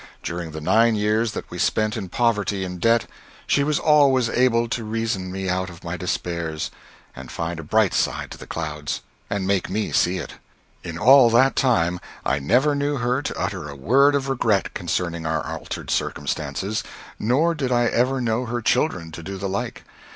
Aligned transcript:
During 0.23 0.49
the 0.49 0.61
nine 0.61 0.95
years 0.95 1.33
that 1.33 1.51
we 1.51 1.59
spent 1.59 1.95
in 1.95 2.09
poverty 2.09 2.65
and 2.65 2.79
debt, 2.81 3.05
she 3.45 3.63
was 3.63 3.77
always 3.77 4.29
able 4.29 4.67
to 4.67 4.83
reason 4.83 5.31
me 5.31 5.47
out 5.47 5.69
of 5.69 5.83
my 5.83 5.95
despairs, 5.95 6.71
and 7.15 7.31
find 7.31 7.59
a 7.59 7.63
bright 7.63 7.93
side 7.93 8.31
to 8.31 8.37
the 8.39 8.47
clouds, 8.47 9.01
and 9.29 9.45
make 9.45 9.69
me 9.69 9.91
see 9.91 10.17
it. 10.17 10.37
In 10.83 10.97
all 10.97 11.29
that 11.29 11.55
time, 11.55 11.99
I 12.25 12.39
never 12.39 12.73
knew 12.73 12.95
her 12.97 13.21
to 13.21 13.39
utter 13.39 13.69
a 13.69 13.75
word 13.75 14.15
of 14.15 14.27
regret 14.27 14.73
concerning 14.73 15.27
our 15.27 15.45
altered 15.45 15.91
circumstances, 15.91 16.81
nor 17.19 17.53
did 17.53 17.71
I 17.71 17.85
ever 17.85 18.19
know 18.19 18.45
her 18.45 18.63
children 18.63 19.11
to 19.11 19.21
do 19.21 19.37
the 19.37 19.47
like. 19.49 19.83